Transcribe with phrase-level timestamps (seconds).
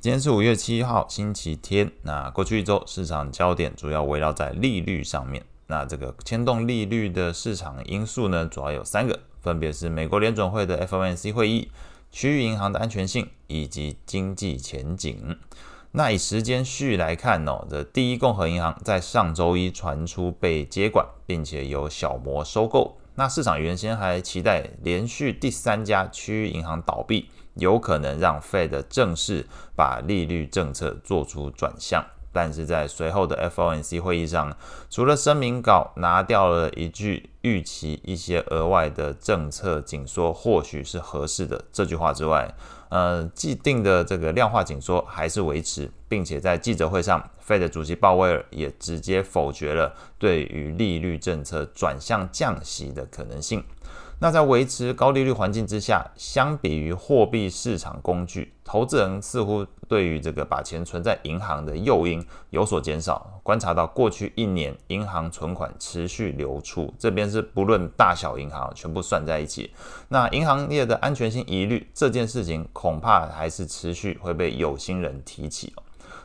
[0.00, 1.92] 今天是五月七号，星期天。
[2.04, 5.44] 那过去一周市场焦点主要围绕在利率上面。
[5.66, 11.70] 那这个牵动利率的市场因素呢，主要有三个，分别是美国联准会的 FOMC 会议、
[12.10, 15.36] 区域银行的安全性以及经济前景。
[15.90, 22.96] 那以时间序来看哦，这第一共和银行在上周一传出被接管，并且由小摩收购。
[23.16, 27.28] 那市场原先还期待连续第三家区域银行倒闭。
[27.60, 29.46] 有可能让 Fed 正式
[29.76, 34.56] 把利率政策做出转向，但是在随后的 FOMC 会议上，
[34.90, 42.52] 除了声明稿拿掉了一句预期一些额外的政策紧缩或许是合适的这句话之外，
[42.88, 53.62] 呃，既定的这个量化紧缩还是维持，并且在记者会上，Fed 主席鲍威尔也直接否决了对于利率政策转向降息的可能性。
[54.22, 63.40] 那在维持高利率环境之下，相比于货币市场工具，投资人似乎对于这个把钱存在银行的诱因有所减少。
[63.42, 69.72] 观察到过去一年，银行存款持续流出，这边是不论大小银行全部算在一起。
[70.08, 75.72] 那银行业的安全性疑虑这件事情，恐怕还是持续会被有心人提起。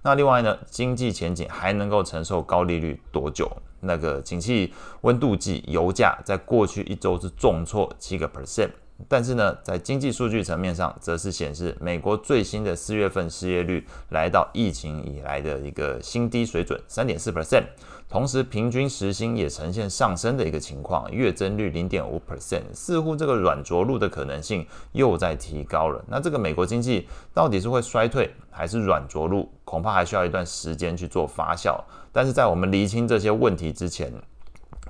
[0.00, 3.52] 那另外呢，经济前景还能够承受高利率多久？
[3.82, 8.70] 那个景气温度计，油价在过去一周是重挫七个 percent，
[9.08, 17.64] 但是呢，在经济数据层面上，则是显示美国最新的四月份失业率来到疫情以来的一个新低水准，三点四 percent。
[18.08, 26.04] 同时，平均时薪也呈现上升的一个情况，月增率零点五 percent，似乎这个软着陆的可能性又在提高了。
[26.06, 31.82] 那这个美国经济到底是会衰退还是软着陆，恐怕还需要一段时间去做发酵。
[32.12, 34.12] 但是在我们厘清这些问题之前，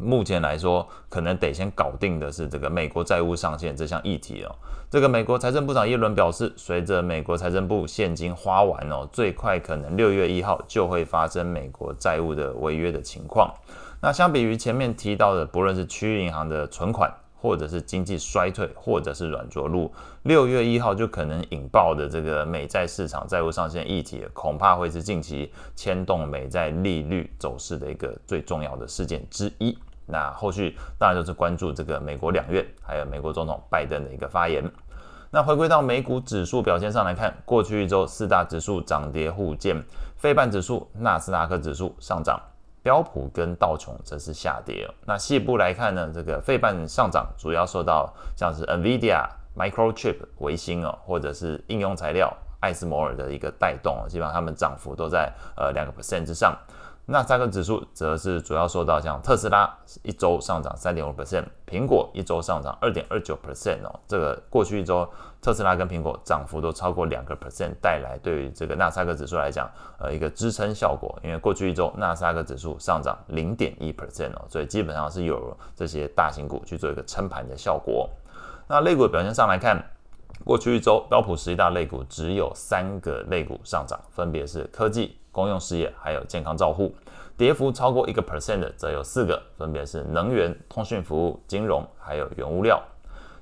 [0.00, 4.54] 目前来说，可能得先搞定的是这个美国债务上限这项议题哦。
[4.90, 13.52] 这个美国财政部长耶伦表示，随着美国财政部现金花完哦，最快可能六月一号就会发生美国债务的违约的情况。
[14.02, 29.78] 那相比于前面提到的，不论是区域银行的存款，或者是经济衰退，或者是软着陆，六月一号就可能引爆的这个美债市场债务上限议题，恐怕会是近期牵动美债利率走势的一个最重要的事件之一。
[30.10, 34.64] 那后续当然就是关注这个美国两院，还有美国总统拜登的一个发言。
[35.30, 39.80] 那回归到美股指数表现上来看，过去一周四大指数涨跌互见，
[40.16, 42.40] 费半指数、纳斯达克指数上涨，
[42.82, 44.90] 标普跟道琼则是下跌。
[45.06, 49.24] 那细部来看呢，这个费半上涨主要受到像是 NVIDIA、
[49.56, 56.58] Microchip、微星哦，或者是应用材料艾斯摩尔的一个带动，基本上它们涨幅都在呃两个 percent 之上。
[57.10, 59.68] 纳斯达克指数则是主要受到像特斯拉
[60.02, 65.04] 一周上涨三点五 percent，苹果一周上涨二点二九 percent 哦，这个过去一周
[65.42, 69.68] 特斯拉跟苹果涨幅都超过两个 percent，带来对于这个纳斯达克指数来讲，
[69.98, 71.18] 呃一个支撑效果。
[71.24, 78.08] 因为过去一周纳斯达克指数上涨零点一 percent 哦，所以基本上是有这些大型股去做一个撑盘的效果。
[78.68, 79.84] 那类股的表现上来看，
[80.44, 85.16] 过去一周标普十一大类股只有三个类股上涨，分别是科技。
[85.32, 86.92] 公用事业还有健康照护，
[87.36, 92.82] 跌幅超过一个 percent 的则有四个，分别是能源、通讯服务、金融还有原物料。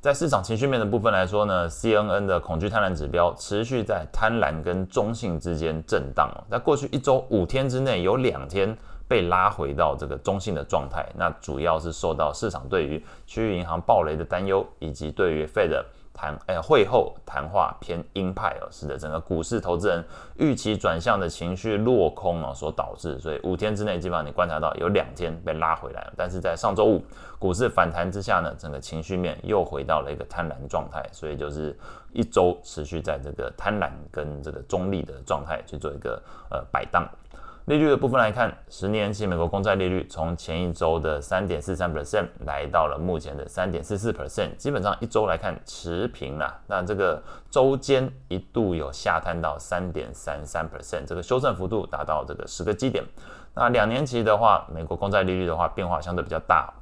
[0.00, 6.28] 在市场情绪面的部分来说呢，CNN 的恐惧贪婪指标持续在贪婪跟中性之间震荡。
[6.50, 15.84] 在过去一周五天之内，有两天被拉回到这个中性的状态，那主要是受到市场对于区域银行暴雷的担忧，以及对于 Fed
[16.16, 20.02] 谈诶，会后谈话偏鹰派哦，使得整个股市投资人
[20.38, 27.04] 预期转向的情绪落空哦，所导致，所以五天之内基本上你观察到有两天被拉回来了，但是在上周五
[27.38, 31.78] 股市反弹之下呢，整个情绪面又回到了一个贪婪状态，所以就是
[32.14, 37.06] 一周持续在这个贪婪跟这个中立的状态去做一个呃摆荡。
[37.66, 46.60] 利率的部分来看，十年期美国公债利率从前一周的三点四三 percent 来到了目前的三点四四 percent，基本上一周来看持平了。
[46.68, 53.04] 那这个周间一度有下探到三点三三 percent，这个修正幅度达到这个十个基点。
[53.52, 56.72] 那两年期的话，美国公债利率的话变化相对比较大，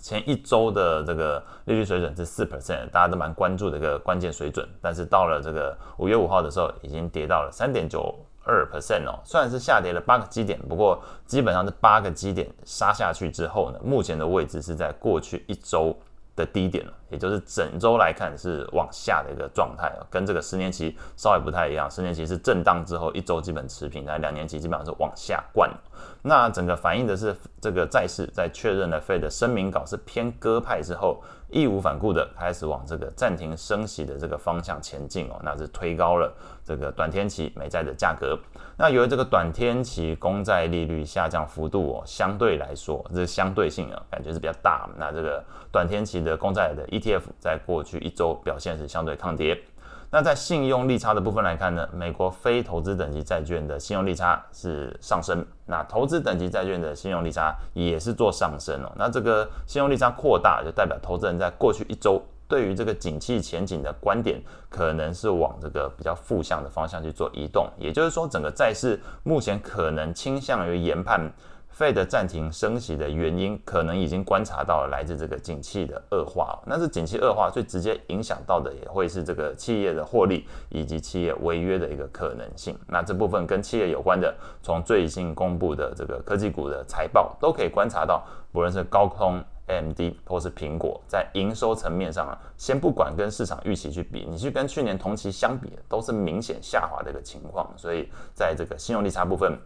[0.00, 8.12] 前一周的这个利率水准是四 percent，大家都蛮关注的一个关键水准，但是到了这个五月五号的时候，已经跌到了三点九。
[8.48, 15.94] 二 percent 哦，虽然是下跌了八个基点，不过基本上这八个基点杀下去之后呢，目前的位置是在过去一周
[16.34, 25.70] 的低点了，也就是整周来看是往下的一个状态哦，跟这个十年期稍微不太一样，十年期是震荡之后一周基本持平，但两年期基本上是往下灌。
[26.28, 36.30] 那整个反映的是这个债市在确认了 Fed 的声明稿是偏鸽派之后，义无反顾的开始往这个暂停升息的这个方向前进哦，那是推高了
[36.62, 38.38] 这个短天期美债的价格。
[38.76, 44.86] 那由于这个短天期公债利率下降幅度哦，相对来说，这个相对性啊，感觉是比较大。
[44.98, 45.42] 那这个
[45.72, 49.58] 短天期的公债的 ETF 在过去一周表现是相对抗跌。
[50.10, 58.92] 那在信用利差的部分来看呢，美国非投资等级债券的信用利差是上升，那投资等级债券的信用利差也是做上升哦。
[58.96, 64.40] 那这个信用利差扩大，就代表投资人在过去一周对于这个景气前景的观点，
[64.70, 67.68] 可能是往这个比较负向的方向去做移动。
[67.78, 71.30] 也就是说，整个债市目前可能倾向于研判。
[71.78, 76.58] 费的暂停升息的原因，可能已经观察到了来自这个景气的恶化。
[76.66, 82.76] 那是景气恶化最直接影响到的，也会是这个企业的获利以及企业违约的一个可能性。
[82.88, 97.72] 那这部分跟企业有关的，从最新公布的这个科技股的财报都可以观察到，不论是高通、AMD 或是苹果，在营收层面上啊，先不管跟市场预期去比，你去跟去年同期相比，都是明显下滑的一个情况。
[97.76, 99.56] 所以在这个信用利差部分。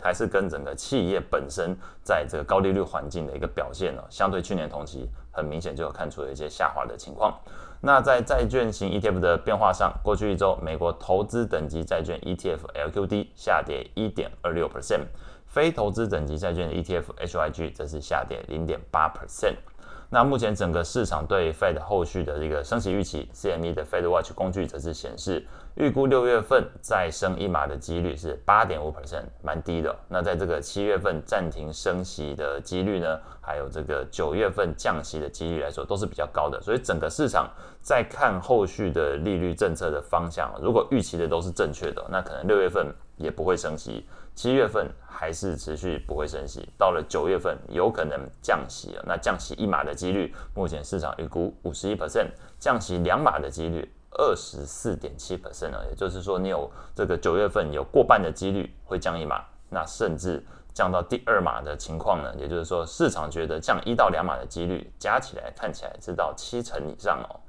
[0.00, 7.34] 还是跟整个企业本身在这个高利率环境的一个表现呢，相对去年同期很明显就有看出了一些下滑的情况。
[7.80, 15.02] 那在债券型 ETF 的变化上，过去一周美国投资等级债券 ETF LQD 下跌一点二六 percent，
[15.46, 19.56] 非投资等级债券 ETF HYG 则是下跌零点八 percent。
[20.08, 25.44] 那目前整个市场对 Fed 后续的这个升息预期，CME 的 Fed Watch 工具则是显示，
[25.74, 29.94] 预估六月份再升一码的几率是八点五 percent，蛮低的。
[30.08, 36.60] 那在这个七月份暂停升息的几率呢，还有这个九月份降息的几率来说，都是比较高的。
[36.62, 37.50] 所以整个市场
[37.82, 42.86] 在看后续的利率政策的方向，如果预期的都是正确的，那可能六月份
[43.16, 44.06] 也不会升息。
[44.36, 49.02] 七月份还是持续不会升息，到了九月份有可能降息了。
[49.06, 52.28] 那降息一码的几率，目前市场预估五十一 percent，
[52.58, 55.72] 降息两码的几率二十四点七 percent。
[55.88, 60.44] 也就是说，你有这个九月份有过半的几率会降一码，那甚至
[60.74, 62.34] 降到第二码的情况呢？
[62.36, 67.40] 也就是说，市场觉得降一到两码的几率加起来看起来是到七成以上哦。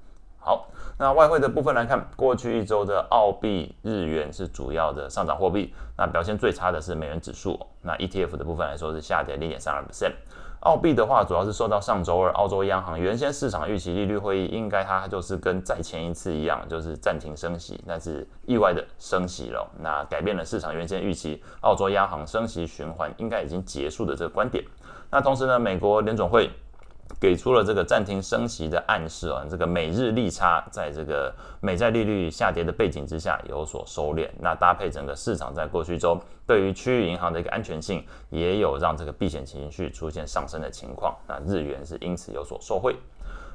[0.47, 0.65] 好，
[0.97, 5.73] 那外汇的部分来看，过去一周的澳币、日元是主要的上涨货币。
[5.97, 7.59] 那表现最差的是美元指数。
[7.81, 10.13] 那 ETF 的部分来说是下跌零点三二 percent。
[10.61, 19.69] 澳币的话，主要是受到上周二澳洲央行原先市场预期利率会议，应该它就是跟在前一次一样，就是暂停升息，但是意外的升息了。
[19.81, 24.63] 那改变了市场原先预期，澳洲央行升息循环应该已经结束的这个观点。
[25.11, 26.49] 那同时呢，美国联准会。
[27.19, 42.95] 给出了这个暂停升息的暗示啊，这个美日利差在这个美债利率下跌的背景之下有所收敛，那搭配整个市场在过去一周对于区域银行的一个安全性，也有让这个避险情绪出现上升的情况，那日元是因此有所受惠。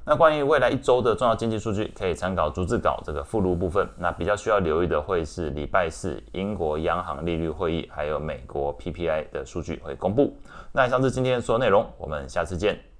[0.04, 3.86] 那关于未来一周的重要经济数据，可以参考逐字稿这个附录部分。
[3.96, 10.36] 那比较需要留意的会是礼拜四英国央行利率会议，还有美国 PPI 的数据会公布。
[10.72, 12.91] 那以上是今天所有内容，我们下次见。